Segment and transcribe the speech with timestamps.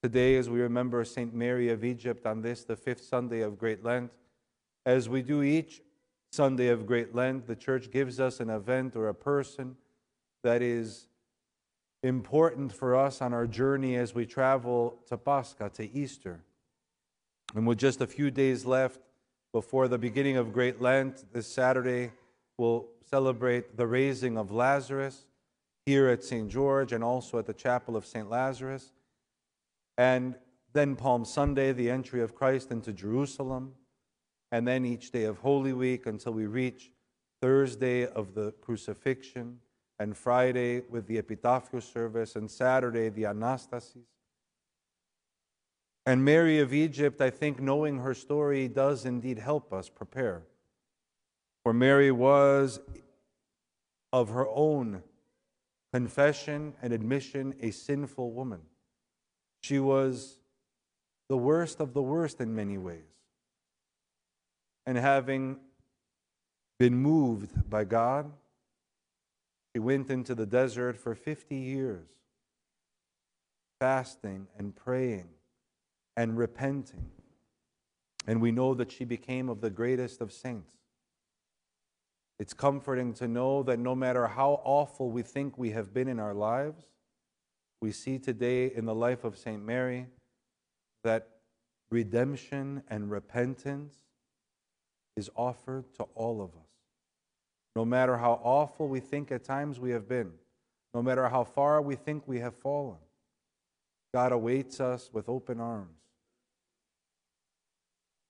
[0.00, 1.34] Today, as we remember St.
[1.34, 4.12] Mary of Egypt on this, the fifth Sunday of Great Lent,
[4.86, 5.82] as we do each
[6.30, 9.76] Sunday of Great Lent, the Church gives us an event or a person
[10.44, 11.08] that is
[12.04, 16.44] important for us on our journey as we travel to Pascha, to Easter.
[17.56, 19.00] And with just a few days left
[19.52, 22.12] before the beginning of Great Lent, this Saturday,
[22.56, 25.26] we'll celebrate the raising of Lazarus
[25.86, 26.48] here at St.
[26.48, 28.30] George and also at the Chapel of St.
[28.30, 28.92] Lazarus.
[29.98, 30.36] And
[30.72, 33.74] then Palm Sunday, the entry of Christ into Jerusalem.
[34.50, 36.92] And then each day of Holy Week until we reach
[37.42, 39.58] Thursday of the crucifixion,
[40.00, 44.06] and Friday with the Epitaphio service, and Saturday the Anastasis.
[46.06, 50.44] And Mary of Egypt, I think knowing her story does indeed help us prepare.
[51.62, 52.80] For Mary was
[54.12, 55.02] of her own
[55.92, 58.60] confession and admission a sinful woman.
[59.68, 60.38] She was
[61.28, 63.12] the worst of the worst in many ways.
[64.86, 65.58] And having
[66.78, 68.32] been moved by God,
[69.70, 72.08] she went into the desert for 50 years,
[73.78, 75.28] fasting and praying
[76.16, 77.10] and repenting.
[78.26, 80.78] And we know that she became of the greatest of saints.
[82.38, 86.18] It's comforting to know that no matter how awful we think we have been in
[86.18, 86.86] our lives,
[87.80, 89.62] we see today in the life of St.
[89.62, 90.06] Mary
[91.04, 91.28] that
[91.90, 93.94] redemption and repentance
[95.16, 96.68] is offered to all of us.
[97.76, 100.32] No matter how awful we think at times we have been,
[100.94, 102.98] no matter how far we think we have fallen,
[104.12, 105.90] God awaits us with open arms.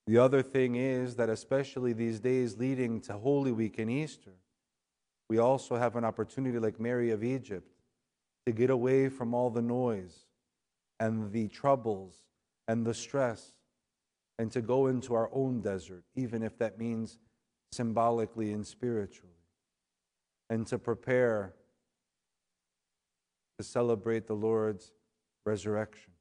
[0.07, 4.33] The other thing is that, especially these days leading to Holy Week and Easter,
[5.29, 7.71] we also have an opportunity, like Mary of Egypt,
[8.49, 10.25] to get away from all the noise
[10.99, 12.15] and the troubles
[12.67, 13.53] and the stress
[14.39, 17.19] and to go into our own desert, even if that means
[17.73, 19.45] symbolically and spiritually,
[20.49, 21.53] and to prepare
[23.59, 24.93] to celebrate the Lord's
[25.45, 26.13] resurrection.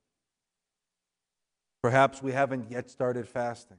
[1.81, 3.77] Perhaps we haven't yet started fasting,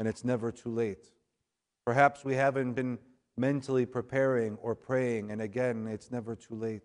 [0.00, 1.10] and it's never too late.
[1.84, 2.98] Perhaps we haven't been
[3.36, 6.80] mentally preparing or praying, and again, it's never too late.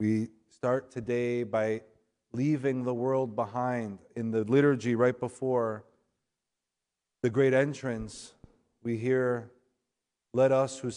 [0.00, 1.82] We start today by
[2.32, 3.98] leaving the world behind.
[4.14, 5.84] In the liturgy right before
[7.20, 8.34] the great entrance,
[8.84, 9.50] we hear,
[10.32, 10.92] Let us who,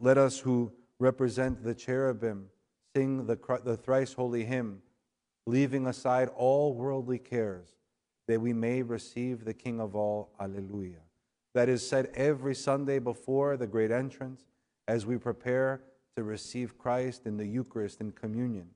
[0.00, 2.46] let us who represent the cherubim
[2.94, 4.80] sing the, the thrice holy hymn,
[5.46, 7.76] leaving aside all worldly cares,
[8.26, 10.30] that we may receive the King of all.
[10.40, 11.02] Alleluia.
[11.52, 14.46] That is said every Sunday before the great entrance
[14.88, 15.82] as we prepare
[16.16, 18.68] to receive Christ in the Eucharist and communion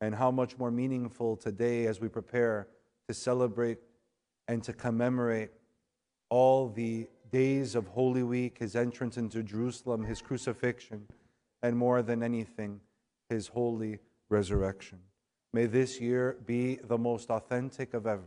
[0.00, 2.68] and how much more meaningful today as we prepare
[3.08, 3.78] to celebrate
[4.48, 5.50] and to commemorate
[6.30, 11.06] all the days of Holy Week, his entrance into Jerusalem, his crucifixion,
[11.62, 12.80] and more than anything,
[13.28, 13.98] his holy
[14.28, 14.98] resurrection.
[15.52, 18.22] May this year be the most authentic of ever.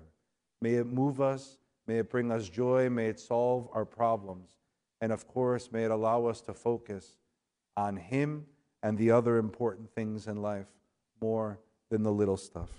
[0.61, 4.49] May it move us, may it bring us joy, may it solve our problems,
[4.99, 7.17] and of course, may it allow us to focus
[7.77, 8.45] on him
[8.83, 10.67] and the other important things in life
[11.21, 11.59] more
[11.89, 12.69] than the little stuff.